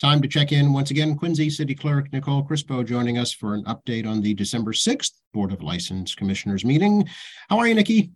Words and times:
Time 0.00 0.22
to 0.22 0.28
check 0.28 0.50
in 0.50 0.72
once 0.72 0.90
again. 0.90 1.14
Quincy 1.14 1.50
City 1.50 1.74
Clerk 1.74 2.10
Nicole 2.10 2.42
Crispo 2.42 2.82
joining 2.86 3.18
us 3.18 3.34
for 3.34 3.52
an 3.52 3.62
update 3.64 4.06
on 4.06 4.22
the 4.22 4.32
December 4.32 4.72
6th 4.72 5.12
Board 5.34 5.52
of 5.52 5.62
License 5.62 6.14
Commissioners 6.14 6.64
meeting. 6.64 7.06
How 7.50 7.58
are 7.58 7.66
you, 7.66 7.74
Nikki? 7.74 8.10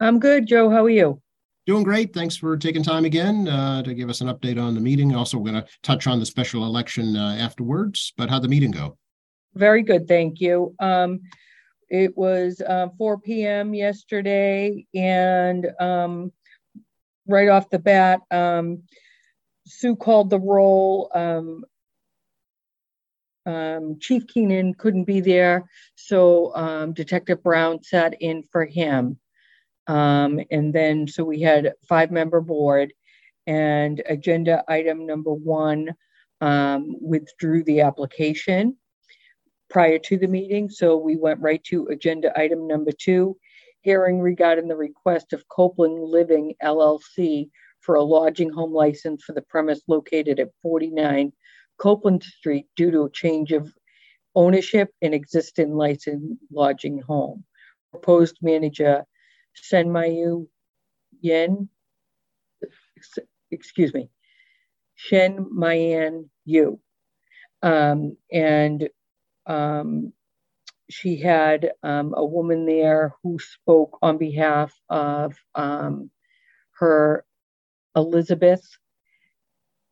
I'm 0.00 0.18
good, 0.18 0.46
Joe. 0.46 0.68
How 0.68 0.84
are 0.84 0.90
you? 0.90 1.22
Doing 1.64 1.82
great. 1.82 2.12
Thanks 2.12 2.36
for 2.36 2.58
taking 2.58 2.82
time 2.82 3.06
again 3.06 3.48
uh, 3.48 3.82
to 3.84 3.94
give 3.94 4.10
us 4.10 4.20
an 4.20 4.26
update 4.28 4.62
on 4.62 4.74
the 4.74 4.82
meeting. 4.82 5.16
Also, 5.16 5.38
we're 5.38 5.50
going 5.50 5.62
to 5.62 5.68
touch 5.82 6.06
on 6.06 6.20
the 6.20 6.26
special 6.26 6.66
election 6.66 7.16
uh, 7.16 7.36
afterwards, 7.40 8.12
but 8.18 8.28
how'd 8.28 8.42
the 8.42 8.48
meeting 8.48 8.70
go? 8.70 8.98
Very 9.54 9.82
good, 9.82 10.06
thank 10.06 10.42
you. 10.42 10.74
Um, 10.78 11.20
it 11.88 12.14
was 12.18 12.60
uh, 12.60 12.88
4 12.98 13.16
p.m. 13.16 13.72
yesterday, 13.72 14.84
and 14.94 15.66
um, 15.80 16.32
right 17.26 17.48
off 17.48 17.70
the 17.70 17.78
bat, 17.78 18.20
um, 18.30 18.82
Sue 19.70 19.96
called 19.96 20.30
the 20.30 20.40
roll. 20.40 21.10
Um, 21.14 21.64
um, 23.46 23.98
Chief 24.00 24.26
Keenan 24.26 24.74
couldn't 24.74 25.04
be 25.04 25.20
there, 25.20 25.64
so 25.94 26.54
um, 26.54 26.92
Detective 26.92 27.42
Brown 27.42 27.82
sat 27.82 28.14
in 28.20 28.42
for 28.52 28.64
him. 28.64 29.18
Um, 29.86 30.40
and 30.50 30.72
then, 30.72 31.08
so 31.08 31.24
we 31.24 31.40
had 31.40 31.72
five 31.88 32.10
member 32.10 32.40
board 32.40 32.92
and 33.46 34.02
agenda 34.06 34.62
item 34.68 35.06
number 35.06 35.32
one 35.32 35.94
um, 36.40 36.96
withdrew 37.00 37.64
the 37.64 37.80
application 37.80 38.76
prior 39.68 39.98
to 39.98 40.18
the 40.18 40.28
meeting. 40.28 40.68
So 40.68 40.96
we 40.96 41.16
went 41.16 41.40
right 41.40 41.62
to 41.64 41.86
agenda 41.86 42.38
item 42.38 42.66
number 42.66 42.92
two, 42.92 43.36
hearing 43.80 44.20
regarding 44.20 44.68
the 44.68 44.76
request 44.76 45.32
of 45.32 45.48
Copeland 45.48 45.98
Living 46.00 46.54
LLC 46.62 47.48
for 47.80 47.94
a 47.94 48.02
lodging 48.02 48.50
home 48.50 48.72
license 48.72 49.24
for 49.24 49.32
the 49.32 49.42
premise 49.42 49.80
located 49.88 50.38
at 50.38 50.50
49 50.62 51.32
Copeland 51.78 52.22
Street 52.22 52.66
due 52.76 52.90
to 52.90 53.04
a 53.04 53.10
change 53.10 53.52
of 53.52 53.72
ownership 54.34 54.90
in 55.00 55.14
existing 55.14 55.74
licensed 55.74 56.40
lodging 56.52 57.00
home. 57.00 57.44
Proposed 57.90 58.36
manager 58.42 59.04
Senmayu 59.56 60.46
Yen, 61.20 61.68
excuse 63.50 63.92
me, 63.92 64.10
Shen 64.94 65.46
Mayan 65.50 66.30
Yu. 66.44 66.78
Um, 67.62 68.16
and 68.32 68.88
um, 69.46 70.12
she 70.88 71.16
had 71.16 71.72
um, 71.82 72.14
a 72.16 72.24
woman 72.24 72.66
there 72.66 73.14
who 73.22 73.38
spoke 73.38 73.98
on 74.02 74.18
behalf 74.18 74.72
of 74.88 75.36
um, 75.54 76.10
her 76.78 77.24
Elizabeth, 77.96 78.66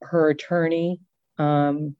her 0.02 0.30
attorney. 0.30 1.00
Um, 1.38 1.96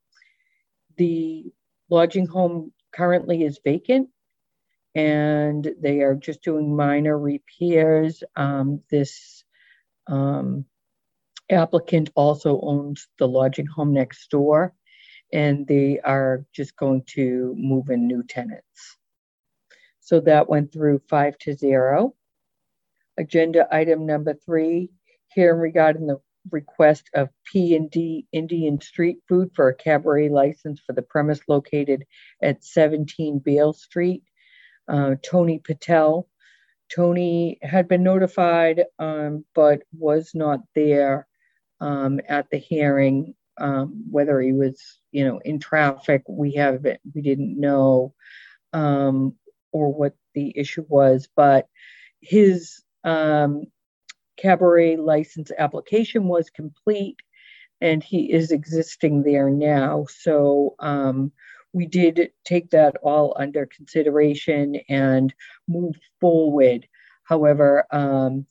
the 0.97 1.53
lodging 1.91 2.27
home 2.27 2.73
currently 2.93 3.45
is 3.45 3.61
vacant 3.65 4.09
and 4.95 5.73
they 5.81 6.01
are 6.01 6.15
just 6.15 6.43
doing 6.43 6.75
minor 6.75 7.19
repairs. 7.19 8.23
Um, 8.37 8.83
this 8.91 9.45
um, 10.09 10.65
applicant 11.51 12.11
also 12.15 12.61
owns 12.61 13.07
the 13.19 13.29
lodging 13.29 13.67
home 13.67 13.93
next 13.93 14.31
door 14.31 14.75
and 15.33 15.67
they 15.67 16.01
are 16.01 16.45
just 16.53 16.77
going 16.77 17.03
to 17.07 17.55
move 17.57 17.91
in 17.91 18.07
new 18.07 18.23
tenants. 18.23 18.97
So 20.01 20.21
that 20.21 20.49
went 20.49 20.73
through 20.73 21.03
five 21.09 21.37
to 21.39 21.55
zero. 21.55 22.15
Agenda 23.19 23.69
item 23.71 24.07
number 24.07 24.33
three, 24.33 24.91
hearing 25.29 25.61
regarding 25.61 26.07
the 26.07 26.21
request 26.51 27.11
of 27.15 27.29
P&D 27.45 28.27
Indian 28.33 28.81
Street 28.81 29.19
Food 29.29 29.51
for 29.55 29.69
a 29.69 29.75
cabaret 29.75 30.29
license 30.29 30.81
for 30.81 30.93
the 30.93 31.03
premise 31.03 31.41
located 31.49 32.05
at 32.43 32.65
17 32.65 33.39
Beale 33.39 33.73
Street. 33.73 34.23
Uh, 34.89 35.17
Tony 35.23 35.59
Patel. 35.59 36.29
Tony 36.95 37.59
had 37.63 37.87
been 37.87 38.03
notified, 38.03 38.85
um, 38.99 39.45
but 39.55 39.83
was 39.93 40.31
not 40.35 40.61
there 40.75 41.27
um, 41.81 42.21
at 42.29 42.49
the 42.51 42.57
hearing. 42.57 43.35
Um, 43.61 44.05
whether 44.11 44.41
he 44.41 44.53
was, 44.53 44.81
you 45.11 45.25
know, 45.25 45.41
in 45.45 45.59
traffic, 45.59 46.23
we 46.29 46.53
have 46.53 46.87
we 47.15 47.23
didn't 47.23 47.61
know, 47.61 48.15
um, 48.73 49.35
or 49.73 49.93
what 49.93 50.15
the 50.35 50.57
issue 50.57 50.87
was. 50.89 51.29
But 51.35 51.67
his 52.21 52.83
um, 53.03 53.65
cabaret 54.39 54.97
license 54.97 55.51
application 55.59 56.25
was 56.25 56.51
complete 56.51 57.17
and 57.81 58.03
he 58.03 58.33
is 58.33 58.51
existing 58.51 59.23
there 59.23 59.51
now. 59.51 60.07
So 60.09 60.75
um, 60.79 61.33
we 61.73 61.87
did 61.87 62.31
take 62.45 62.71
that 62.71 62.97
all 63.03 63.37
under 63.39 63.67
consideration 63.67 64.81
and 64.89 65.35
move 65.69 65.95
forward. 66.21 66.87
However, 67.25 67.85
um, 67.91 68.47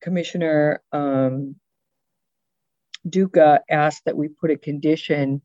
Commissioner 0.00 0.82
um, 0.92 1.56
Duca 3.08 3.60
asked 3.68 4.04
that 4.04 4.16
we 4.16 4.28
put 4.28 4.50
a 4.50 4.56
condition 4.56 5.42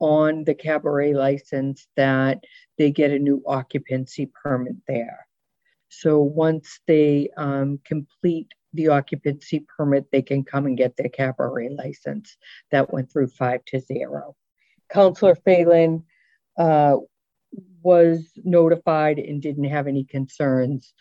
on 0.00 0.44
the 0.44 0.54
cabaret 0.54 1.12
license 1.12 1.86
that 1.96 2.42
they 2.78 2.90
get 2.90 3.10
a 3.10 3.18
new 3.18 3.42
occupancy 3.46 4.30
permit 4.42 4.76
there. 4.86 5.26
So 5.88 6.20
once 6.20 6.80
they 6.86 7.30
um, 7.36 7.80
complete 7.84 8.52
the 8.72 8.88
occupancy 8.88 9.64
permit, 9.76 10.10
they 10.10 10.22
can 10.22 10.44
come 10.44 10.66
and 10.66 10.76
get 10.76 10.96
their 10.96 11.08
cabaret 11.08 11.70
license. 11.70 12.36
That 12.70 12.92
went 12.92 13.10
through 13.10 13.28
five 13.28 13.64
to 13.66 13.80
zero. 13.80 14.36
Councillor 14.90 15.34
Phelan 15.34 16.04
uh, 16.58 16.96
was 17.82 18.30
notified 18.44 19.18
and 19.18 19.40
didn't 19.40 19.64
have 19.64 19.86
any 19.86 20.04
concerns 20.04 20.92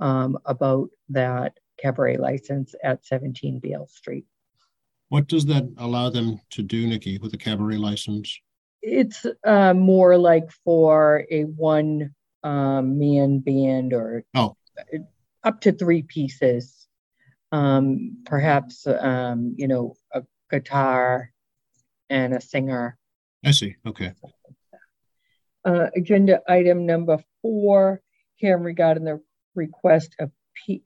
um, 0.00 0.38
about 0.44 0.90
that 1.10 1.58
cabaret 1.80 2.16
license 2.16 2.74
at 2.82 3.04
17 3.04 3.60
Beale 3.60 3.86
Street. 3.86 4.24
What 5.08 5.28
does 5.28 5.44
that 5.46 5.70
allow 5.76 6.08
them 6.08 6.40
to 6.50 6.62
do, 6.62 6.86
Nikki, 6.86 7.18
with 7.18 7.34
a 7.34 7.36
cabaret 7.36 7.76
license? 7.76 8.40
It's 8.80 9.26
uh, 9.44 9.74
more 9.74 10.16
like 10.16 10.50
for 10.64 11.26
a 11.30 11.42
one 11.42 12.14
um, 12.42 12.98
man 12.98 13.38
band 13.40 13.92
or 13.92 14.24
oh. 14.34 14.56
up 15.44 15.60
to 15.60 15.72
three 15.72 16.02
pieces. 16.02 16.88
Um, 17.52 18.22
perhaps, 18.24 18.86
um, 18.86 19.54
you 19.56 19.68
know, 19.68 19.94
a 20.12 20.22
guitar 20.50 21.30
and 22.08 22.34
a 22.34 22.40
singer. 22.40 22.98
I 23.44 23.50
see. 23.50 23.76
Okay. 23.86 24.12
Uh, 25.64 25.86
agenda 25.94 26.40
item 26.48 26.86
number 26.86 27.18
four, 27.40 28.00
hearing 28.36 28.64
regarding 28.64 29.04
the 29.04 29.20
request 29.54 30.16
of 30.18 30.30
P- 30.54 30.82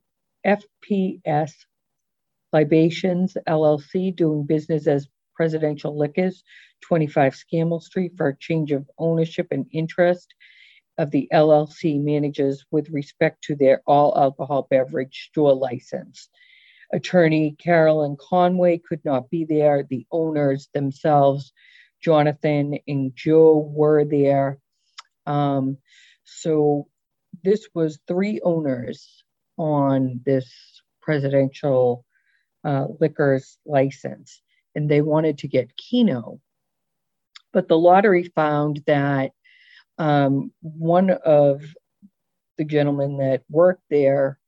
FPS 0.46 1.52
Libations 2.52 3.36
LLC 3.48 4.14
doing 4.14 4.44
business 4.44 4.86
as 4.86 5.08
Presidential 5.34 5.96
Liquors, 5.96 6.42
25 6.82 7.34
Scammell 7.34 7.82
Street 7.82 8.12
for 8.16 8.28
a 8.28 8.38
change 8.38 8.72
of 8.72 8.88
ownership 8.98 9.48
and 9.50 9.66
interest 9.72 10.34
of 10.98 11.10
the 11.10 11.28
LLC 11.32 12.02
managers 12.02 12.64
with 12.70 12.88
respect 12.90 13.44
to 13.44 13.54
their 13.54 13.82
all 13.86 14.16
alcohol 14.16 14.66
beverage 14.70 15.28
store 15.28 15.54
license. 15.54 16.28
Attorney 16.92 17.56
Carolyn 17.58 18.16
Conway 18.18 18.78
could 18.78 19.04
not 19.04 19.30
be 19.30 19.44
there. 19.44 19.82
The 19.82 20.06
owners 20.10 20.68
themselves, 20.72 21.52
Jonathan 22.00 22.78
and 22.86 23.12
Joe, 23.14 23.70
were 23.74 24.04
there. 24.04 24.58
Um, 25.26 25.78
so 26.24 26.88
this 27.42 27.68
was 27.74 27.98
three 28.06 28.40
owners 28.42 29.24
on 29.56 30.20
this 30.24 30.52
presidential 31.00 32.04
uh, 32.64 32.86
liquors 33.00 33.58
license, 33.64 34.40
and 34.74 34.90
they 34.90 35.00
wanted 35.00 35.38
to 35.38 35.48
get 35.48 35.76
Keno. 35.76 36.40
But 37.52 37.68
the 37.68 37.78
lottery 37.78 38.24
found 38.34 38.82
that 38.86 39.32
um, 39.98 40.52
one 40.60 41.10
of 41.10 41.62
the 42.58 42.64
gentlemen 42.64 43.18
that 43.18 43.42
worked 43.48 43.84
there, 43.90 44.38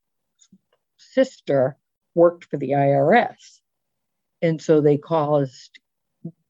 sister, 0.96 1.76
worked 2.18 2.44
for 2.44 2.56
the 2.56 2.70
IRS, 2.70 3.60
and 4.42 4.60
so 4.60 4.80
they 4.80 4.98
caused 4.98 5.78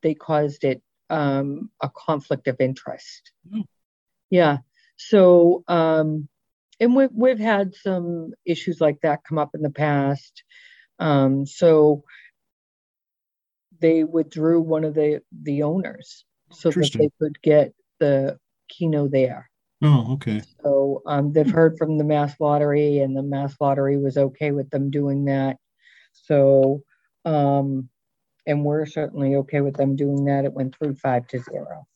they 0.03 0.15
caused 0.15 0.65
it 0.65 0.82
um, 1.11 1.70
a 1.82 1.91
conflict 1.91 2.49
of 2.49 2.56
interest. 2.61 3.32
Mm. 3.53 3.65
Yeah. 4.31 4.59
So, 4.97 5.65
um, 5.69 6.29
and 6.81 6.94
we've 6.97 7.12
we've 7.12 7.38
had 7.38 7.75
some 7.75 8.32
issues 8.44 8.81
like 8.81 9.00
that 9.03 9.25
come 9.29 9.38
up 9.38 9.50
in 9.55 9.62
the 9.62 9.70
past. 9.70 10.43
Um, 10.99 11.47
so 11.47 12.05
they 13.81 14.05
withdrew 14.05 14.61
one 14.61 14.85
of 14.85 14.94
the 14.94 15.23
the 15.43 15.62
owners 15.62 16.25
so 16.53 16.71
that 16.71 16.91
they 16.99 17.11
could 17.21 17.41
get 17.43 17.75
the 18.00 18.38
Keno 18.69 19.09
there. 19.09 19.50
Oh, 19.83 20.15
okay. 20.15 20.43
So 20.63 21.03
um, 21.07 21.33
they've 21.33 21.51
heard 21.51 21.79
from 21.79 21.99
the 21.99 22.05
Mass 22.05 22.35
Lottery, 22.41 22.99
and 22.99 23.17
the 23.17 23.23
Mass 23.23 23.55
Lottery 23.61 23.97
was 23.97 24.17
okay 24.17 24.51
with 24.51 24.71
them 24.71 24.91
doing 24.91 25.27
that. 25.27 25.57
So, 26.13 26.83
um, 27.25 27.89
and 28.47 28.65
we're 28.65 28.87
certainly 28.87 29.37
okay 29.37 29.61
with 29.61 29.77
them 29.77 29.95
doing 29.95 30.25
that. 30.25 30.45
It 30.45 30.53
went 30.53 30.77
through 30.77 30.97
five 30.97 31.29
to 31.29 31.39
zero. 31.39 31.87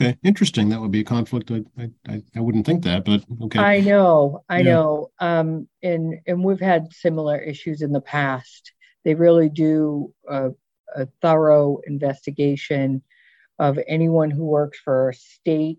Okay, 0.00 0.18
interesting. 0.24 0.68
That 0.68 0.80
would 0.80 0.90
be 0.90 1.00
a 1.00 1.04
conflict. 1.04 1.50
I, 1.50 1.90
I, 2.08 2.22
I 2.34 2.40
wouldn't 2.40 2.66
think 2.66 2.84
that, 2.84 3.04
but 3.04 3.24
okay. 3.42 3.60
I 3.60 3.80
know, 3.80 4.42
I 4.48 4.58
Yeah. 4.58 4.72
know. 4.72 5.10
Um, 5.20 5.68
and 5.82 6.16
and 6.26 6.42
we've 6.44 6.60
had 6.60 6.92
similar 6.92 7.38
issues 7.38 7.82
in 7.82 7.92
the 7.92 8.00
past. 8.00 8.72
They 9.04 9.14
really 9.14 9.48
do 9.48 10.12
a, 10.28 10.50
a 10.94 11.06
thorough 11.20 11.78
investigation 11.86 13.02
of 13.58 13.78
anyone 13.86 14.30
who 14.30 14.44
works 14.44 14.78
for 14.78 15.10
a 15.10 15.14
state, 15.14 15.78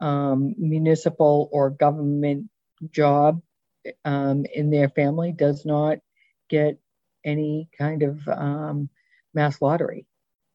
um, 0.00 0.54
municipal, 0.58 1.48
or 1.52 1.70
government 1.70 2.48
job 2.90 3.40
um, 4.04 4.44
in 4.54 4.70
their 4.70 4.88
family 4.88 5.32
does 5.32 5.64
not 5.64 5.98
get 6.48 6.78
any 7.24 7.68
kind 7.76 8.02
of 8.02 8.26
um, 8.28 8.88
mass 9.34 9.60
lottery. 9.60 10.06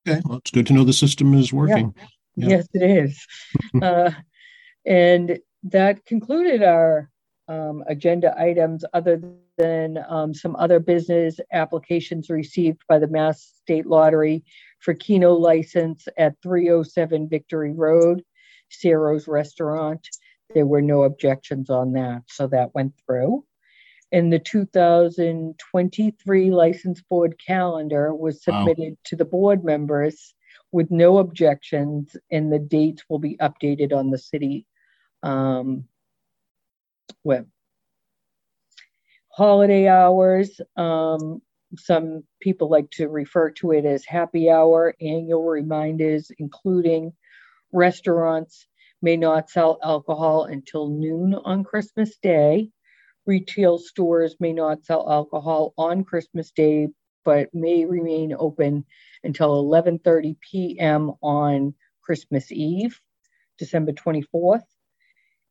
Okay, 0.08 0.22
well, 0.26 0.40
it's 0.40 0.52
good 0.52 0.68
to 0.68 0.74
know 0.74 0.84
the 0.84 0.94
system 0.94 1.34
is 1.34 1.54
working. 1.54 1.94
Yeah. 2.36 2.48
Yes, 2.48 2.68
it 2.74 2.84
is. 2.84 3.28
uh, 3.82 4.12
and 4.86 5.40
that 5.64 6.06
concluded 6.06 6.64
our 6.64 7.10
um, 7.48 7.84
agenda 7.88 8.34
items, 8.40 8.86
other 8.94 9.22
than 9.58 10.00
um, 10.08 10.34
some 10.34 10.56
other 10.56 10.80
business 10.80 11.40
applications 11.52 12.30
received 12.30 12.82
by 12.88 12.98
the 12.98 13.08
Mass 13.08 13.52
State 13.62 13.86
Lottery 13.86 14.44
for 14.80 14.94
Keno 14.94 15.34
license 15.34 16.08
at 16.18 16.36
307 16.42 17.28
Victory 17.28 17.74
Road, 17.74 18.24
Ciro's 18.72 19.28
Restaurant. 19.28 20.08
There 20.54 20.66
were 20.66 20.82
no 20.82 21.04
objections 21.04 21.70
on 21.70 21.94
that, 21.94 22.24
so 22.28 22.48
that 22.48 22.74
went 22.74 22.94
through. 23.06 23.46
And 24.12 24.34
the 24.34 24.40
2023 24.40 26.52
license 26.52 27.02
board 27.02 27.40
calendar 27.46 28.14
was 28.14 28.44
Wow. 28.46 28.66
submitted 28.66 28.98
to 29.06 29.16
the 29.16 29.24
board 29.26 29.64
members 29.64 30.34
with 30.74 30.92
no 30.92 31.20
objections, 31.20 32.18
and 32.30 32.52
the 32.52 32.60
dates 32.60 33.06
will 33.08 33.20
be 33.20 33.38
updated 33.38 33.94
on 33.94 34.10
the 34.10 34.18
city 34.18 34.66
um, 35.24 35.86
web. 37.24 37.48
Holiday 39.30 39.88
hours, 39.88 40.60
um, 40.76 41.42
some 41.78 42.26
people 42.42 42.68
like 42.70 42.90
to 42.92 43.08
refer 43.08 43.50
to 43.52 43.72
it 43.72 43.86
as 43.86 44.04
happy 44.04 44.50
hour, 44.50 44.94
annual 45.00 45.46
reminders, 45.46 46.30
including 46.38 47.14
restaurants 47.72 48.68
may 49.02 49.18
not 49.18 49.50
sell 49.50 49.80
alcohol 49.84 50.46
until 50.46 50.90
noon 50.90 51.34
on 51.34 51.64
Christmas 51.64 52.18
Day. 52.18 52.70
Retail 53.26 53.78
stores 53.78 54.36
may 54.40 54.54
not 54.54 54.84
sell 54.86 55.10
alcohol 55.10 55.74
on 55.78 56.04
Christmas 56.04 56.52
Day, 56.52 56.90
but 57.24 57.50
may 57.54 57.86
remain 57.86 58.34
open 58.38 58.86
until 59.24 59.64
11:30 59.64 60.36
p.m. 60.40 61.12
on 61.22 61.74
Christmas 62.02 62.52
Eve, 62.52 63.00
December 63.58 63.92
24th. 63.94 64.64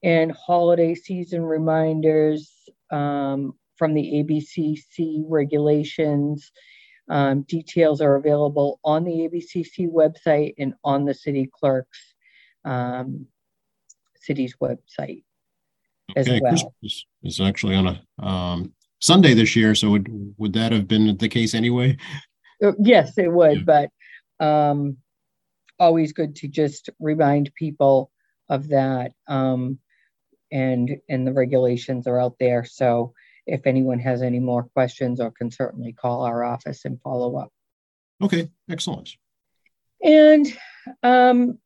And 0.02 0.32
holiday 0.32 0.94
season 0.94 1.43
reminders 1.43 2.50
um, 2.90 3.52
from 3.76 3.94
the 3.94 4.25
ABCC 4.25 5.25
regulations. 5.26 6.50
Um, 7.08 7.43
details 7.43 8.00
are 8.00 8.16
available 8.16 8.78
on 8.84 9.05
the 9.05 9.28
ABCC 9.28 9.88
website 9.90 10.55
and 10.58 10.75
on 10.84 11.05
the 11.05 11.14
city 11.14 11.50
clerk's 11.52 12.09
um, 12.64 13.26
city's 14.16 14.54
website 14.60 15.24
as 16.16 16.28
Okay, 16.28 16.40
well. 16.42 16.50
Christmas 16.80 17.06
is 17.22 17.40
actually 17.40 17.74
on 17.76 17.86
a 17.86 18.24
um 18.24 18.72
Sunday 19.00 19.32
this 19.32 19.56
year, 19.56 19.74
so 19.74 19.90
would 19.90 20.34
would 20.36 20.52
that 20.52 20.72
have 20.72 20.86
been 20.86 21.16
the 21.16 21.28
case 21.28 21.54
anyway? 21.54 21.96
Uh, 22.62 22.72
Yes, 22.78 23.16
it 23.16 23.22
Yeah. 23.22 23.28
would, 23.28 23.64
but 23.64 23.90
um, 24.40 24.98
always 25.78 26.12
good 26.12 26.36
to 26.36 26.48
just 26.48 26.90
remind 26.98 27.54
people 27.54 28.10
of 28.48 28.68
that. 28.68 29.12
Um, 29.26 29.78
and 30.52 30.98
and 31.08 31.26
the 31.26 31.32
regulations 31.32 32.06
are 32.06 32.20
out 32.20 32.36
there. 32.38 32.64
So 32.64 33.14
if 33.46 33.66
anyone 33.66 33.98
has 34.00 34.20
any 34.20 34.38
more 34.40 34.64
questions 34.64 35.20
or 35.20 35.30
can 35.30 35.50
certainly 35.50 35.92
call 35.92 36.22
our 36.22 36.44
office 36.44 36.84
and 36.84 37.00
follow 37.00 37.36
up. 37.36 37.50
Okay, 38.22 38.50
excellent. 38.68 39.16
And 40.02 40.46
um, 41.02 41.58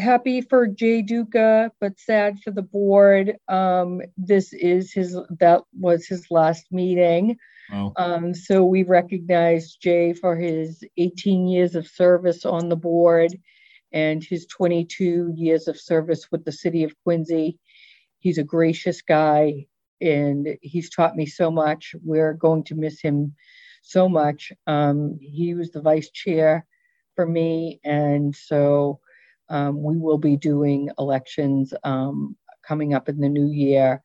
happy 0.00 0.40
for 0.40 0.66
Jay 0.66 1.02
Duca, 1.02 1.70
but 1.80 1.98
sad 1.98 2.38
for 2.42 2.50
the 2.50 2.62
board. 2.62 3.36
Um, 3.48 4.00
this 4.16 4.52
is 4.52 4.92
his, 4.92 5.16
that 5.38 5.62
was 5.78 6.06
his 6.06 6.26
last 6.30 6.66
meeting. 6.70 7.36
Wow, 7.70 7.92
Um, 7.96 8.34
so 8.34 8.64
we 8.64 8.82
recognize 8.82 9.76
Jay 9.76 10.12
for 10.12 10.36
his 10.36 10.82
18 10.96 11.46
years 11.46 11.74
of 11.74 11.86
service 11.86 12.44
on 12.44 12.68
the 12.68 12.76
board 12.76 13.36
and 13.92 14.24
his 14.24 14.46
22 14.46 15.32
years 15.36 15.68
of 15.68 15.78
service 15.78 16.30
with 16.32 16.44
the 16.44 16.52
city 16.52 16.82
of 16.84 16.94
Quincy. 17.04 17.58
He's 18.18 18.38
a 18.38 18.44
gracious 18.44 19.02
guy 19.02 19.66
and 20.00 20.48
he's 20.62 20.90
taught 20.90 21.16
me 21.16 21.26
so 21.26 21.50
much. 21.50 21.94
We're 22.02 22.32
going 22.34 22.64
to 22.64 22.74
miss 22.74 23.00
him 23.00 23.34
so 23.82 24.08
much. 24.08 24.52
Um, 24.66 25.18
he 25.20 25.54
was 25.54 25.70
the 25.70 25.80
vice 25.80 26.10
chair 26.10 26.66
for 27.16 27.26
me, 27.26 27.80
and 27.84 28.34
so 28.34 29.00
um, 29.50 29.82
we 29.82 29.96
will 29.96 30.18
be 30.18 30.36
doing 30.36 30.88
elections 30.98 31.74
um, 31.84 32.36
coming 32.66 32.94
up 32.94 33.08
in 33.08 33.20
the 33.20 33.28
new 33.28 33.50
year. 33.50 34.02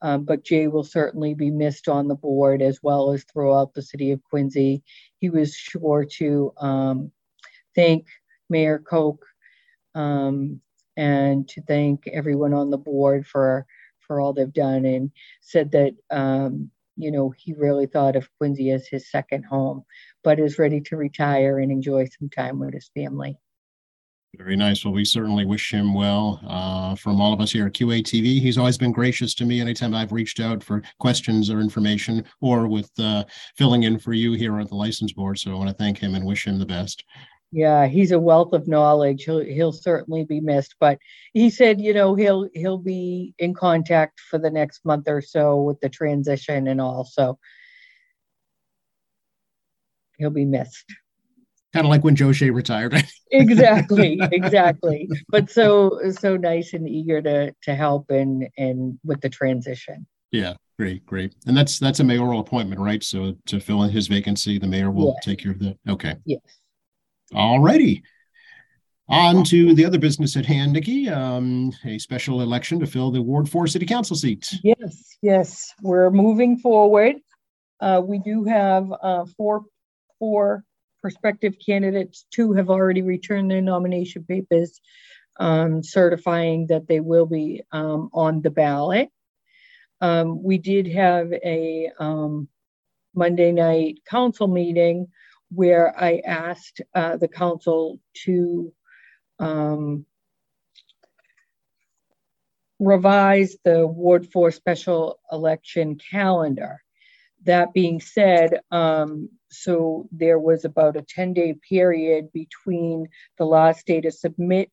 Um, 0.00 0.24
but 0.24 0.44
Jay 0.44 0.68
will 0.68 0.84
certainly 0.84 1.34
be 1.34 1.50
missed 1.50 1.88
on 1.88 2.08
the 2.08 2.14
board 2.14 2.62
as 2.62 2.80
well 2.82 3.12
as 3.12 3.24
throughout 3.24 3.74
the 3.74 3.82
city 3.82 4.12
of 4.12 4.22
Quincy. 4.22 4.82
He 5.20 5.28
was 5.28 5.54
sure 5.54 6.06
to 6.18 6.52
um, 6.56 7.12
thank 7.74 8.06
Mayor 8.48 8.78
Koch 8.78 9.22
um, 9.94 10.60
and 10.96 11.48
to 11.48 11.62
thank 11.62 12.06
everyone 12.08 12.54
on 12.54 12.70
the 12.70 12.78
board 12.78 13.26
for 13.26 13.66
for 14.00 14.20
all 14.20 14.32
they've 14.32 14.52
done, 14.52 14.86
and 14.86 15.10
said 15.42 15.72
that 15.72 15.94
um, 16.10 16.70
you 16.96 17.10
know 17.10 17.30
he 17.36 17.52
really 17.52 17.86
thought 17.86 18.16
of 18.16 18.30
Quincy 18.38 18.70
as 18.70 18.86
his 18.86 19.10
second 19.10 19.44
home, 19.44 19.84
but 20.22 20.40
is 20.40 20.58
ready 20.58 20.80
to 20.82 20.96
retire 20.96 21.58
and 21.58 21.70
enjoy 21.70 22.06
some 22.18 22.30
time 22.30 22.58
with 22.60 22.72
his 22.72 22.90
family. 22.94 23.36
Very 24.36 24.56
nice. 24.56 24.84
Well, 24.84 24.92
we 24.92 25.04
certainly 25.04 25.44
wish 25.46 25.72
him 25.72 25.94
well. 25.94 26.40
Uh, 26.46 26.94
from 26.94 27.20
all 27.20 27.32
of 27.32 27.40
us 27.40 27.50
here 27.50 27.66
at 27.66 27.72
QATV, 27.72 28.40
he's 28.40 28.58
always 28.58 28.76
been 28.76 28.92
gracious 28.92 29.34
to 29.36 29.44
me 29.44 29.60
anytime 29.60 29.94
I've 29.94 30.12
reached 30.12 30.38
out 30.38 30.62
for 30.62 30.82
questions 31.00 31.50
or 31.50 31.60
information 31.60 32.24
or 32.40 32.68
with 32.68 32.90
uh, 32.98 33.24
filling 33.56 33.84
in 33.84 33.98
for 33.98 34.12
you 34.12 34.34
here 34.34 34.60
at 34.60 34.68
the 34.68 34.74
license 34.74 35.12
board. 35.12 35.38
So 35.38 35.50
I 35.50 35.54
want 35.54 35.70
to 35.70 35.74
thank 35.74 35.98
him 35.98 36.14
and 36.14 36.26
wish 36.26 36.46
him 36.46 36.58
the 36.58 36.66
best. 36.66 37.04
Yeah, 37.50 37.86
he's 37.86 38.12
a 38.12 38.20
wealth 38.20 38.52
of 38.52 38.68
knowledge. 38.68 39.24
He'll 39.24 39.40
he'll 39.40 39.72
certainly 39.72 40.22
be 40.22 40.38
missed, 40.38 40.74
but 40.78 40.98
he 41.32 41.48
said, 41.48 41.80
you 41.80 41.94
know, 41.94 42.14
he'll 42.14 42.46
he'll 42.52 42.78
be 42.78 43.34
in 43.38 43.54
contact 43.54 44.20
for 44.20 44.38
the 44.38 44.50
next 44.50 44.84
month 44.84 45.08
or 45.08 45.22
so 45.22 45.62
with 45.62 45.80
the 45.80 45.88
transition 45.88 46.68
and 46.68 46.78
all. 46.78 47.04
So 47.06 47.38
he'll 50.18 50.28
be 50.28 50.44
missed. 50.44 50.84
Kind 51.74 51.84
of 51.84 51.90
like 51.90 52.02
when 52.02 52.16
Joe 52.16 52.32
Shea 52.32 52.50
retired. 52.50 52.94
Exactly, 53.30 54.18
exactly. 54.32 55.06
But 55.28 55.50
so 55.50 56.00
so 56.12 56.38
nice 56.38 56.72
and 56.72 56.88
eager 56.88 57.20
to 57.20 57.52
to 57.64 57.74
help 57.74 58.10
and 58.10 58.48
and 58.56 58.98
with 59.04 59.20
the 59.20 59.28
transition. 59.28 60.06
Yeah, 60.32 60.54
great, 60.78 61.04
great. 61.04 61.34
And 61.46 61.54
that's 61.54 61.78
that's 61.78 62.00
a 62.00 62.04
mayoral 62.04 62.40
appointment, 62.40 62.80
right? 62.80 63.04
So 63.04 63.34
to 63.46 63.60
fill 63.60 63.82
in 63.82 63.90
his 63.90 64.06
vacancy, 64.08 64.58
the 64.58 64.66
mayor 64.66 64.90
will 64.90 65.08
Yeah. 65.14 65.20
take 65.30 65.40
care 65.40 65.52
of 65.52 65.58
that. 65.58 65.76
Okay. 65.86 66.14
Yes. 66.24 66.40
All 67.34 67.60
righty. 67.60 68.02
On 69.10 69.44
to 69.44 69.74
the 69.74 69.84
other 69.84 69.98
business 69.98 70.36
at 70.38 70.46
hand, 70.46 70.72
Nikki. 70.72 71.10
Um, 71.10 71.70
a 71.84 71.98
special 71.98 72.40
election 72.40 72.80
to 72.80 72.86
fill 72.86 73.10
the 73.10 73.20
Ward 73.20 73.46
Four 73.48 73.66
City 73.66 73.84
Council 73.84 74.16
seat. 74.16 74.50
Yes, 74.62 75.16
yes, 75.20 75.74
we're 75.82 76.10
moving 76.10 76.56
forward. 76.58 77.16
Uh, 77.78 78.00
we 78.04 78.18
do 78.20 78.44
have, 78.44 78.90
uh, 79.02 79.24
four, 79.36 79.64
four 80.18 80.64
prospective 81.00 81.56
candidates. 81.64 82.26
Two 82.30 82.52
have 82.54 82.70
already 82.70 83.02
returned 83.02 83.50
their 83.50 83.62
nomination 83.62 84.24
papers, 84.24 84.80
um, 85.38 85.82
certifying 85.82 86.66
that 86.68 86.86
they 86.88 87.00
will 87.00 87.26
be, 87.26 87.62
um, 87.72 88.10
on 88.12 88.42
the 88.42 88.50
ballot. 88.50 89.10
Um, 90.00 90.42
we 90.42 90.58
did 90.58 90.86
have 90.88 91.32
a, 91.32 91.90
um, 91.98 92.48
Monday 93.14 93.52
night 93.52 94.00
council 94.08 94.46
meeting 94.46 95.08
where 95.50 95.98
I 95.98 96.22
asked, 96.24 96.80
uh, 96.94 97.16
the 97.16 97.28
council 97.28 98.00
to, 98.24 98.72
um, 99.38 100.04
revise 102.78 103.56
the 103.64 103.86
Ward 103.86 104.30
Four 104.30 104.52
special 104.52 105.18
election 105.32 105.96
calendar. 105.96 106.82
That 107.44 107.72
being 107.72 108.00
said, 108.00 108.60
um, 108.70 109.30
so 109.50 110.08
there 110.12 110.38
was 110.38 110.64
about 110.64 110.96
a 110.96 111.02
ten-day 111.02 111.54
period 111.68 112.32
between 112.32 113.08
the 113.38 113.46
last 113.46 113.86
day 113.86 114.00
to 114.00 114.10
submit 114.10 114.70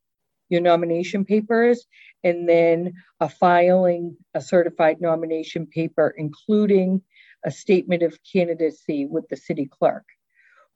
your 0.50 0.62
nomination 0.62 1.26
papers 1.26 1.86
and 2.24 2.48
then 2.48 2.94
a 3.20 3.30
filing 3.30 4.18
a 4.34 4.42
certified 4.42 5.02
nomination 5.02 5.68
paper, 5.68 6.14
including 6.18 7.02
a 7.44 7.52
statement 7.52 8.04
of 8.04 8.18
candidacy 8.32 9.06
with 9.06 9.28
the 9.30 9.38
city 9.38 9.68
clerk. 9.72 10.06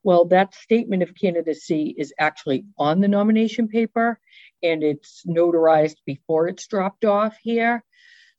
Well, 0.04 0.26
that 0.26 0.54
statement 0.54 1.04
of 1.04 1.14
candidacy 1.14 1.94
is 1.98 2.14
actually 2.20 2.66
on 2.78 3.02
the 3.02 3.08
nomination 3.08 3.68
paper 3.68 4.20
and 4.64 4.84
it's 4.84 5.24
notarized 5.28 5.98
before 6.06 6.48
it's 6.48 6.68
dropped 6.68 7.04
off 7.04 7.38
here. 7.42 7.84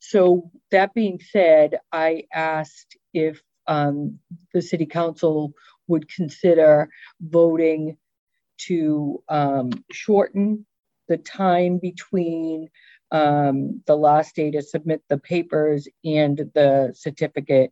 So, 0.03 0.49
that 0.71 0.95
being 0.95 1.19
said, 1.19 1.79
I 1.91 2.23
asked 2.33 2.97
if 3.13 3.39
um, 3.67 4.17
the 4.51 4.61
city 4.61 4.87
council 4.87 5.53
would 5.87 6.09
consider 6.09 6.89
voting 7.21 7.97
to 8.65 9.23
um, 9.29 9.69
shorten 9.91 10.65
the 11.07 11.17
time 11.17 11.77
between 11.77 12.67
um, 13.11 13.83
the 13.85 13.95
last 13.95 14.35
day 14.35 14.49
to 14.51 14.63
submit 14.63 15.03
the 15.07 15.19
papers 15.19 15.87
and 16.03 16.49
the 16.55 16.93
certificate 16.95 17.71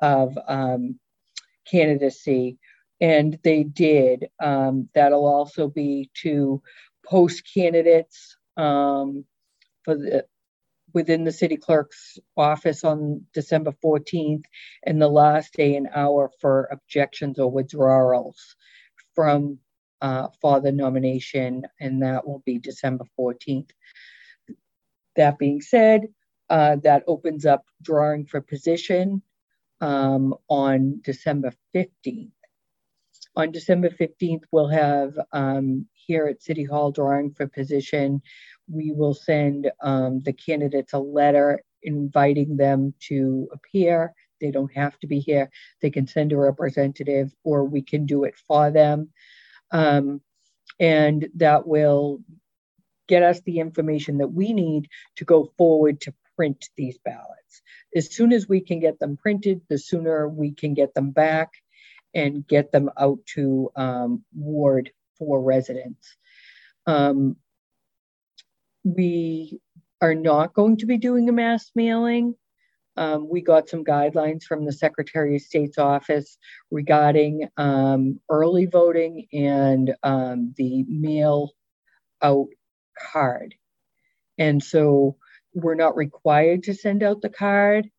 of 0.00 0.38
um, 0.48 0.98
candidacy. 1.70 2.56
And 3.02 3.38
they 3.44 3.64
did. 3.64 4.28
Um, 4.42 4.88
that'll 4.94 5.26
also 5.26 5.68
be 5.68 6.10
to 6.22 6.62
post 7.04 7.42
candidates 7.52 8.38
um, 8.56 9.26
for 9.84 9.96
the 9.96 10.24
within 10.96 11.24
the 11.24 11.30
city 11.30 11.58
clerk's 11.58 12.18
office 12.38 12.82
on 12.82 13.26
December 13.34 13.70
14th, 13.84 14.44
and 14.82 15.00
the 15.00 15.06
last 15.06 15.52
day 15.52 15.76
and 15.76 15.90
hour 15.94 16.30
for 16.40 16.70
objections 16.72 17.38
or 17.38 17.50
withdrawals 17.50 18.56
from 19.14 19.58
uh, 20.00 20.28
for 20.40 20.58
the 20.62 20.72
nomination, 20.72 21.66
and 21.78 22.02
that 22.02 22.26
will 22.26 22.42
be 22.46 22.58
December 22.58 23.04
14th. 23.20 23.68
That 25.16 25.36
being 25.36 25.60
said, 25.60 26.06
uh, 26.48 26.76
that 26.76 27.04
opens 27.06 27.44
up 27.44 27.66
drawing 27.82 28.24
for 28.24 28.40
position 28.40 29.20
um, 29.82 30.34
on 30.48 31.02
December 31.04 31.52
15th. 31.74 32.30
On 33.36 33.52
December 33.52 33.90
15th, 33.90 34.44
we'll 34.50 34.68
have 34.68 35.18
um, 35.30 35.84
here 35.92 36.26
at 36.26 36.42
City 36.42 36.64
Hall 36.64 36.90
drawing 36.90 37.32
for 37.34 37.46
position. 37.46 38.22
We 38.68 38.92
will 38.92 39.14
send 39.14 39.70
um, 39.80 40.20
the 40.20 40.32
candidates 40.32 40.92
a 40.92 40.98
letter 40.98 41.62
inviting 41.82 42.56
them 42.56 42.94
to 43.08 43.48
appear. 43.52 44.12
They 44.40 44.50
don't 44.50 44.72
have 44.74 44.98
to 45.00 45.06
be 45.06 45.20
here. 45.20 45.50
They 45.80 45.90
can 45.90 46.06
send 46.06 46.32
a 46.32 46.36
representative 46.36 47.32
or 47.44 47.64
we 47.64 47.82
can 47.82 48.06
do 48.06 48.24
it 48.24 48.34
for 48.46 48.70
them. 48.70 49.10
Um, 49.70 50.20
and 50.78 51.28
that 51.36 51.66
will 51.66 52.20
get 53.08 53.22
us 53.22 53.40
the 53.40 53.60
information 53.60 54.18
that 54.18 54.28
we 54.28 54.52
need 54.52 54.88
to 55.16 55.24
go 55.24 55.52
forward 55.56 56.00
to 56.02 56.14
print 56.36 56.68
these 56.76 56.98
ballots. 57.04 57.62
As 57.94 58.14
soon 58.14 58.32
as 58.32 58.48
we 58.48 58.60
can 58.60 58.80
get 58.80 58.98
them 58.98 59.16
printed, 59.16 59.62
the 59.68 59.78
sooner 59.78 60.28
we 60.28 60.52
can 60.52 60.74
get 60.74 60.92
them 60.92 61.10
back 61.10 61.52
and 62.14 62.46
get 62.46 62.72
them 62.72 62.90
out 62.98 63.18
to 63.34 63.70
um, 63.76 64.24
Ward 64.34 64.90
4 65.18 65.40
residents. 65.42 66.16
Um, 66.86 67.36
we 68.86 69.58
are 70.00 70.14
not 70.14 70.54
going 70.54 70.76
to 70.76 70.86
be 70.86 70.96
doing 70.96 71.28
a 71.28 71.32
mass 71.32 71.72
mailing. 71.74 72.36
Um, 72.96 73.28
we 73.28 73.42
got 73.42 73.68
some 73.68 73.84
guidelines 73.84 74.44
from 74.44 74.64
the 74.64 74.72
Secretary 74.72 75.34
of 75.36 75.42
State's 75.42 75.76
office 75.76 76.38
regarding 76.70 77.48
um, 77.56 78.20
early 78.30 78.66
voting 78.66 79.26
and 79.32 79.92
um, 80.04 80.54
the 80.56 80.84
mail 80.88 81.50
out 82.22 82.46
card. 83.12 83.56
And 84.38 84.62
so 84.62 85.16
we're 85.52 85.74
not 85.74 85.96
required 85.96 86.62
to 86.64 86.74
send 86.74 87.02
out 87.02 87.22
the 87.22 87.28
card, 87.28 87.90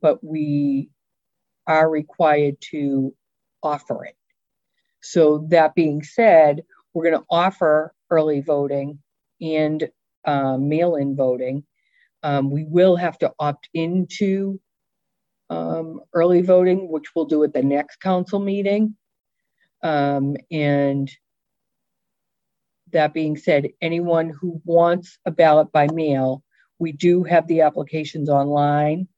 but 0.00 0.22
we 0.22 0.90
are 1.66 1.90
required 1.90 2.56
to 2.70 3.12
offer 3.62 4.04
it. 4.04 4.16
So, 5.02 5.46
that 5.50 5.74
being 5.74 6.02
said, 6.02 6.62
we're 6.92 7.04
going 7.10 7.18
to 7.18 7.26
offer 7.30 7.94
early 8.10 8.40
voting 8.42 8.98
and 9.40 9.88
um, 10.24 10.68
mail 10.68 10.96
in 10.96 11.16
voting. 11.16 11.64
Um, 12.22 12.50
we 12.50 12.64
will 12.64 12.96
have 12.96 13.18
to 13.18 13.32
opt 13.38 13.68
into 13.72 14.60
um, 15.48 16.00
early 16.12 16.42
voting, 16.42 16.88
which 16.90 17.14
we'll 17.14 17.24
do 17.24 17.42
at 17.44 17.52
the 17.52 17.62
next 17.62 18.00
council 18.00 18.38
meeting. 18.38 18.96
Um, 19.82 20.36
and 20.50 21.10
that 22.92 23.14
being 23.14 23.36
said, 23.36 23.68
anyone 23.80 24.28
who 24.28 24.60
wants 24.64 25.18
a 25.24 25.30
ballot 25.30 25.72
by 25.72 25.88
mail, 25.88 26.42
we 26.78 26.92
do 26.92 27.24
have 27.24 27.46
the 27.46 27.62
applications 27.62 28.28
online. 28.28 29.08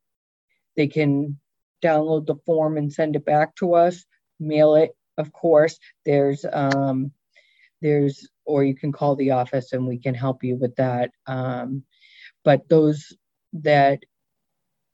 They 0.77 0.87
can 0.87 1.39
download 1.83 2.27
the 2.27 2.37
form 2.47 2.77
and 2.77 2.93
send 2.93 3.17
it 3.17 3.25
back 3.25 3.57
to 3.57 3.75
us, 3.75 4.05
mail 4.39 4.77
it, 4.77 4.93
of 5.19 5.33
course. 5.33 5.79
There's 6.05 6.45
um, 6.51 7.13
there's 7.83 8.29
or 8.45 8.65
you 8.65 8.75
can 8.75 8.93
call 8.93 9.17
the 9.17 9.31
office 9.31 9.73
and 9.73 9.87
we 9.87 9.99
can 9.99 10.15
help 10.15 10.43
you 10.43 10.57
with 10.57 10.75
that. 10.77 11.11
Um, 11.27 11.85
but 12.45 12.69
those 12.69 13.13
that 13.53 14.01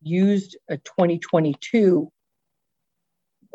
used 0.02 0.56
a 0.68 0.76
2022 0.78 2.10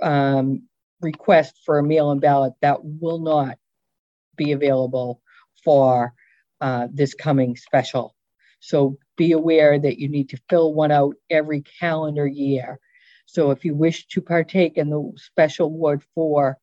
um, 0.02 0.64
request 1.02 1.60
for 1.66 1.80
a 1.80 1.84
mail-in 1.84 2.20
ballot 2.20 2.54
that 2.62 2.80
will 2.84 3.20
not 3.20 3.58
be 4.36 4.52
available 4.52 5.22
for 5.64 6.14
uh, 6.62 6.88
this 6.92 7.14
coming 7.14 7.56
special. 7.56 8.16
So 8.60 8.98
be 9.18 9.34
aware 9.34 9.78
that 9.78 10.00
you 10.00 10.10
need 10.10 10.30
to 10.30 10.42
fill 10.50 10.74
one 10.74 10.92
out 10.92 11.16
every 11.30 11.62
calendar 11.80 12.26
year. 12.26 12.80
So 13.26 13.52
if 13.52 13.66
you 13.66 13.76
wish 13.76 14.08
to 14.08 14.22
partake 14.22 14.78
in 14.78 14.90
the 14.90 15.12
special 15.18 15.72
Ward 15.72 16.02
4 16.16 16.58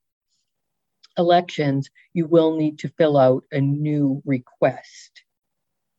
elections, 1.18 1.90
you 2.12 2.26
will 2.26 2.56
need 2.56 2.78
to 2.80 2.88
fill 2.88 3.16
out 3.16 3.44
a 3.52 3.60
new 3.60 4.22
request 4.24 5.22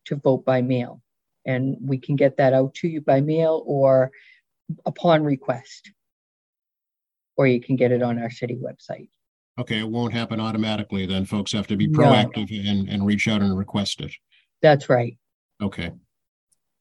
to 0.06 0.16
vote 0.16 0.44
by 0.44 0.62
mail. 0.62 1.00
And 1.44 1.76
we 1.80 1.98
can 1.98 2.16
get 2.16 2.36
that 2.36 2.52
out 2.52 2.74
to 2.74 2.88
you 2.88 3.00
by 3.00 3.20
mail 3.20 3.62
or 3.66 4.10
upon 4.86 5.24
request. 5.24 5.90
Or 7.36 7.46
you 7.46 7.60
can 7.60 7.76
get 7.76 7.92
it 7.92 8.02
on 8.02 8.18
our 8.18 8.30
city 8.30 8.56
website. 8.62 9.08
Okay, 9.58 9.80
it 9.80 9.88
won't 9.88 10.14
happen 10.14 10.40
automatically 10.40 11.06
then. 11.06 11.24
Folks 11.24 11.52
have 11.52 11.66
to 11.66 11.76
be 11.76 11.88
proactive 11.88 12.50
no. 12.50 12.70
and, 12.70 12.88
and 12.88 13.06
reach 13.06 13.28
out 13.28 13.42
and 13.42 13.56
request 13.56 14.00
it. 14.00 14.12
That's 14.62 14.88
right. 14.88 15.18
Okay. 15.60 15.90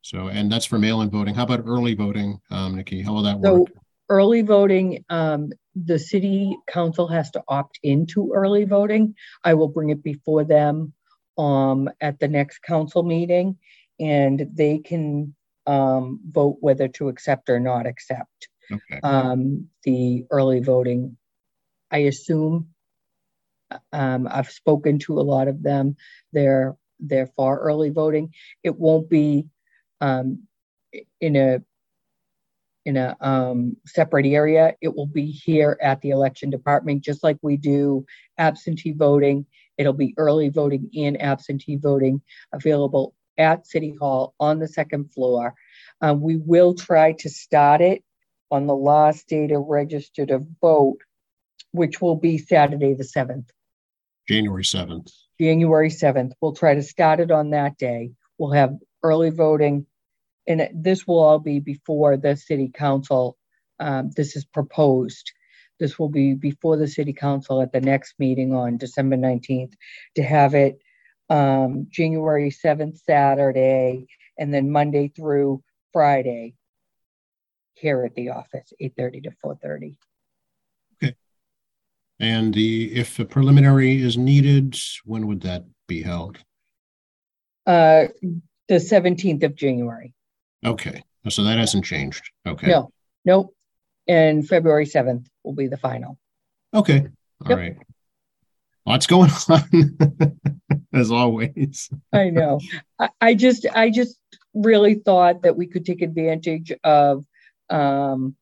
So, 0.02 0.30
and 0.30 0.52
that's 0.52 0.66
for 0.66 0.80
mail-in 0.80 1.10
voting. 1.10 1.36
How 1.36 1.44
about 1.44 1.64
early 1.66 1.94
voting, 1.94 2.40
um, 2.50 2.76
Nikki? 2.76 3.02
How 3.02 3.14
will 3.14 3.24
that 3.24 3.40
work 3.40 3.46
so, 3.46 3.60
work? 3.60 3.70
Early 4.10 4.42
voting, 4.42 5.06
um, 5.10 5.52
the 5.76 6.00
city 6.00 6.58
council 6.68 7.08
has 7.08 7.32
to 7.32 7.44
opt 7.48 7.80
into 7.84 8.32
early 8.34 8.66
voting. 8.66 9.16
I 9.44 9.54
will 9.54 9.68
bring 9.68 9.90
it 9.90 10.04
before 10.04 10.44
them 10.44 10.94
um, 11.38 11.90
at 12.02 12.20
the 12.20 12.28
next 12.28 12.62
council 12.64 13.04
meeting, 13.04 13.58
and 14.00 14.48
they 14.54 14.80
can 14.80 15.36
um, 15.66 16.20
vote 16.30 16.58
whether 16.60 16.88
to 16.90 17.10
accept 17.10 17.50
or 17.50 17.60
not 17.60 17.86
accept 17.86 18.50
okay. 18.72 19.00
um, 19.04 19.68
the 19.84 20.26
early 20.32 20.60
voting 20.60 21.18
I 21.92 22.00
assume. 22.00 22.70
Um, 23.92 24.28
I've 24.32 24.50
spoken 24.50 25.00
to 25.00 25.20
a 25.20 25.22
lot 25.22 25.48
of 25.48 25.62
them. 25.62 25.98
They're 26.32 26.78
they're 27.00 27.32
for 27.36 27.60
early 27.60 27.90
voting. 27.90 28.34
It 28.64 28.78
won't 28.78 29.10
be 29.10 29.48
um, 30.00 30.48
in 31.20 31.36
a 31.36 31.62
in 32.86 32.98
a 32.98 33.16
um, 33.22 33.78
separate 33.86 34.26
area. 34.26 34.76
It 34.82 34.96
will 34.96 35.08
be 35.08 35.28
here 35.28 35.78
at 35.82 36.02
the 36.02 36.10
election 36.10 36.50
department, 36.50 37.04
just 37.04 37.24
like 37.24 37.38
we 37.42 37.58
do 37.58 38.06
absentee 38.38 38.94
voting. 38.94 39.46
It'll 39.78 39.94
be 39.94 40.14
early 40.18 40.50
voting 40.50 40.90
and 40.96 41.22
absentee 41.22 41.78
voting 41.78 42.22
available 42.54 43.14
at 43.38 43.68
City 43.68 43.96
Hall 44.00 44.34
on 44.40 44.60
the 44.60 44.68
second 44.68 45.12
floor. 45.14 45.54
Um, 46.02 46.22
we 46.22 46.38
will 46.38 46.74
try 46.74 47.14
to 47.14 47.30
start 47.30 47.82
it 47.82 48.04
on 48.50 48.68
the 48.68 48.76
last 48.76 49.28
day 49.28 49.48
to 49.48 49.60
register 49.60 50.26
to 50.26 50.42
vote 50.62 50.98
which 51.72 52.02
will 52.02 52.16
be 52.16 52.38
Saturday, 52.38 52.94
the 52.94 53.04
7th. 53.04 53.50
January 54.28 54.64
7th. 54.64 55.12
January 55.40 55.90
7th. 55.90 56.34
We'll 56.42 56.54
try 56.54 56.76
to 56.76 56.84
start 56.84 57.20
it 57.20 57.32
on 57.32 57.52
that 57.52 57.78
day. 57.78 58.12
We'll 58.38 58.52
have 58.52 58.78
early 59.04 59.30
voting, 59.30 59.86
and 60.52 60.84
this 60.84 61.08
will 61.08 61.20
all 61.20 61.40
be 61.40 61.60
before 61.60 62.18
the 62.18 62.36
city 62.36 62.70
council. 62.74 63.38
Um, 63.80 64.12
this 64.16 64.36
is 64.36 64.46
proposed. 64.46 65.32
This 65.80 65.98
will 65.98 66.10
be 66.10 66.34
before 66.36 66.78
the 66.78 66.88
city 66.88 67.14
council 67.14 67.62
at 67.62 67.72
the 67.72 67.82
next 67.82 68.16
meeting 68.20 68.54
on 68.54 68.78
December 68.78 69.18
19th 69.18 69.74
to 70.16 70.24
have 70.24 70.54
it 70.54 70.80
um, 71.30 71.88
January 71.90 72.52
7th, 72.52 73.00
Saturday, 73.00 74.06
and 74.38 74.54
then 74.54 74.70
Monday 74.70 75.08
through 75.08 75.64
Friday 75.94 76.56
here 77.76 78.04
at 78.04 78.14
the 78.16 78.30
office, 78.30 78.72
8:30 78.80 79.24
to 79.24 79.32
4:30. 79.44 79.98
Okay. 81.02 81.16
And 82.20 82.54
the 82.54 82.94
if 82.94 83.18
a 83.18 83.26
preliminary 83.26 84.02
is 84.02 84.18
needed, 84.18 84.78
when 85.06 85.28
would 85.28 85.42
that 85.42 85.66
be 85.88 86.04
held? 86.04 86.38
Uh, 87.66 88.08
the 88.68 88.76
17th 88.76 89.44
of 89.44 89.56
January. 89.56 90.14
Okay. 90.66 91.04
So 91.30 91.44
that 91.44 91.58
hasn't 91.60 91.86
changed. 91.86 92.30
Okay. 92.48 92.68
No, 92.68 92.92
nope. 93.26 93.56
And 94.08 94.48
February 94.48 94.86
7th 94.86 95.26
will 95.44 95.54
be 95.54 95.68
the 95.68 95.78
final. 95.78 96.18
Okay. 96.74 97.08
All 97.46 97.50
Yep. 97.50 97.58
right. 97.58 97.78
Lots 98.86 99.06
going 99.08 99.30
on, 99.50 100.40
as 100.94 101.12
always. 101.12 101.90
I 102.12 102.30
know. 102.32 102.60
I, 102.98 103.10
I 103.22 103.34
just, 103.36 103.68
I 103.74 103.90
just 103.92 104.18
really 104.54 104.96
thought 104.96 105.44
that 105.44 105.56
we 105.56 105.68
could 105.68 105.86
take 105.86 106.02
advantage 106.02 106.72
of 106.84 107.24
um, 107.70 108.36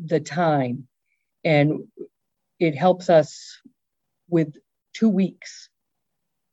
the 0.00 0.18
time. 0.20 0.88
And 1.44 1.86
it 2.58 2.74
helps 2.74 3.08
us 3.08 3.58
with 4.28 4.56
two 4.92 5.08
weeks, 5.08 5.68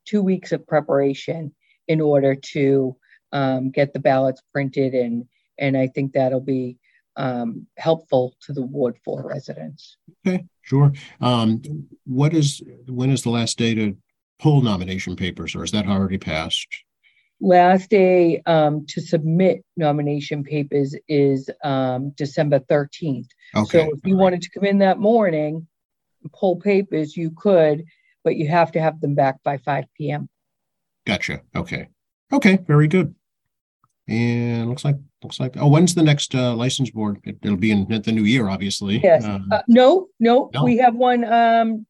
two 0.06 0.22
weeks 0.22 0.52
of 0.52 0.68
preparation 0.68 1.56
in 1.88 2.02
order 2.02 2.36
to 2.36 2.96
um, 3.34 3.72
get 3.72 3.92
the 3.92 4.00
ballots 4.00 4.42
printed 4.54 4.94
and, 4.94 5.26
and 5.60 5.76
I 5.76 5.88
think 5.88 6.14
that'll 6.14 6.40
be 6.40 6.78
um, 7.18 7.68
helpful 7.78 8.34
to 8.46 8.54
the 8.54 8.62
Ward 8.62 8.98
Four 9.04 9.28
residents. 9.28 9.98
Okay, 10.26 10.46
sure. 10.62 10.94
Um, 11.20 11.62
what 12.06 12.34
is, 12.34 12.62
when 12.88 13.10
is 13.10 13.24
the 13.24 13.30
last 13.30 13.58
day 13.58 13.76
to 13.76 13.98
pull 14.40 14.62
nomination 14.62 15.16
papers, 15.16 15.56
or 15.56 15.64
is 15.64 15.72
that 15.72 15.88
already 15.88 16.18
passed? 16.18 16.68
Last 17.40 17.90
day 17.90 18.42
um, 18.46 18.86
to 18.88 19.02
submit 19.02 19.64
nomination 19.76 20.44
papers 20.44 20.96
is 21.08 21.50
um, 21.64 22.12
December 22.16 22.60
thirteenth. 22.60 23.28
Okay. 23.56 23.80
So 23.80 23.92
if 23.94 24.00
you 24.06 24.14
all 24.14 24.20
right. 24.20 24.24
wanted 24.24 24.42
to 24.44 24.50
come 24.50 24.66
in 24.66 24.80
that 24.80 24.98
morning, 24.98 25.68
and 26.22 26.32
pull 26.32 26.56
papers, 26.56 27.18
you 27.18 27.32
could, 27.32 27.84
but 28.24 28.38
you 28.38 28.48
have 28.48 28.72
to 28.74 28.82
have 28.82 29.02
them 29.02 29.14
back 29.14 29.44
by 29.44 29.58
five 29.58 29.86
P 29.98 30.10
M. 30.10 30.30
Gotcha. 31.06 31.42
Okay. 31.56 31.90
Okay, 32.32 32.58
very 32.66 32.88
good. 32.88 33.14
And 34.08 34.68
looks 34.70 34.84
like, 34.84 34.98
looks 35.24 35.40
like, 35.40 35.56
oh, 35.58 35.68
when's 35.70 35.96
the 35.96 36.04
next 36.04 36.36
uh 36.36 36.54
license 36.56 36.90
board? 36.92 37.20
It- 37.24 37.38
It'll 37.42 37.56
be 37.58 37.72
in 37.72 37.88
the 37.88 38.12
new 38.12 38.24
year, 38.24 38.50
obviously. 38.50 39.00
Yes. 39.02 39.24
Um, 39.24 39.48
Uh, 39.52 39.62
no, 39.68 40.08
no, 40.20 40.50
No. 40.54 40.64
we 40.64 40.78
have 40.78 40.96
one 40.96 41.24
um, 41.24 41.86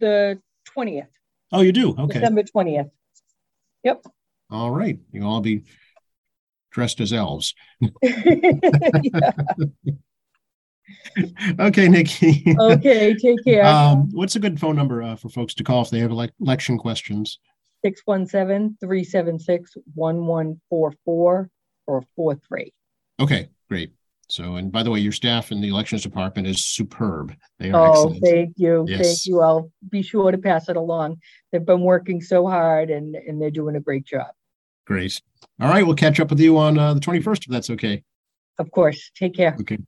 the 0.00 0.40
twentieth, 0.64 1.06
Oh, 1.52 1.60
you 1.60 1.70
do? 1.72 1.94
Okay. 1.96 2.18
December 2.18 2.42
twentieth. 2.42 2.88
Yep. 3.84 4.04
All 4.50 4.70
right. 4.72 4.98
You'll 5.12 5.28
all 5.28 5.40
be 5.40 5.62
dressed 6.72 7.00
as 7.00 7.12
elves. 7.12 7.54
Okay, 11.58 11.88
Nikki. 11.88 12.44
Okay, 12.58 13.14
take 13.14 13.38
care. 13.44 13.64
Um, 13.64 14.08
what's 14.12 14.36
a 14.36 14.40
good 14.40 14.58
phone 14.58 14.76
number 14.76 15.02
uh, 15.02 15.16
for 15.16 15.28
folks 15.28 15.54
to 15.54 15.64
call 15.64 15.82
if 15.82 15.90
they 15.90 16.00
have 16.00 16.10
elec- 16.10 16.32
election 16.40 16.78
questions? 16.78 17.38
617-376-1144 17.84 20.56
or 21.06 21.48
43. 22.16 22.72
Okay, 23.20 23.48
great. 23.68 23.92
So, 24.28 24.56
and 24.56 24.72
by 24.72 24.82
the 24.82 24.90
way, 24.90 24.98
your 25.00 25.12
staff 25.12 25.52
in 25.52 25.60
the 25.60 25.68
elections 25.68 26.02
department 26.02 26.48
is 26.48 26.64
superb. 26.64 27.34
They 27.58 27.70
are 27.70 27.88
Oh, 27.88 27.90
excellent. 27.90 28.24
thank 28.24 28.54
you, 28.56 28.86
thank 28.88 29.26
you. 29.26 29.40
I'll 29.40 29.70
be 29.90 30.00
sure 30.02 30.30
to 30.30 30.38
pass 30.38 30.70
it 30.70 30.76
along. 30.76 31.20
They've 31.50 31.64
been 31.64 31.82
working 31.82 32.22
so 32.22 32.46
hard 32.46 32.88
and, 32.90 33.14
and 33.14 33.40
they're 33.42 33.50
doing 33.50 33.76
a 33.76 33.80
great 33.80 34.06
job. 34.06 34.28
Great. 34.86 35.20
All 35.60 35.68
right, 35.68 35.84
we'll 35.86 35.96
catch 35.96 36.18
up 36.18 36.30
with 36.30 36.40
you 36.40 36.56
on 36.56 36.78
uh, 36.78 36.94
the 36.94 37.00
twenty-first, 37.00 37.44
if 37.44 37.50
that's 37.50 37.68
okay. 37.70 38.02
Of 38.58 38.70
course, 38.70 39.10
take 39.14 39.34
care. 39.34 39.54
Okay. 39.60 39.78